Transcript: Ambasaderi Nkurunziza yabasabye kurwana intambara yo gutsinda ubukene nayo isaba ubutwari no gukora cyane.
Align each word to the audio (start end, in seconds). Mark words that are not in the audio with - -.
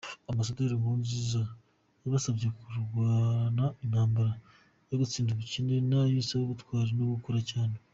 Ambasaderi 0.31 0.79
Nkurunziza 0.79 1.41
yabasabye 2.03 2.47
kurwana 2.57 3.63
intambara 3.85 4.31
yo 4.89 4.95
gutsinda 5.01 5.29
ubukene 5.31 5.75
nayo 5.89 6.15
isaba 6.23 6.43
ubutwari 6.45 6.91
no 6.97 7.05
gukora 7.15 7.39
cyane. 7.51 7.75